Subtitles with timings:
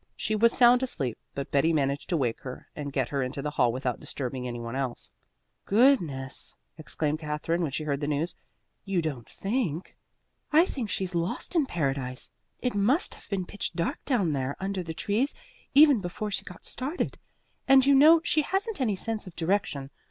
[0.15, 3.51] She was sound asleep, but Betty managed to wake her and get her into the
[3.51, 5.11] hall without disturbing any one else.
[5.65, 8.35] "Goodness!" exclaimed Katherine, when she heard the news.
[8.83, 9.95] "You don't think"
[10.59, 12.31] "I think she's lost in Paradise.
[12.61, 15.35] It must have been pitch dark down there under the trees
[15.75, 17.19] even before she got started,
[17.67, 19.91] and you know she hasn't any sense of direction.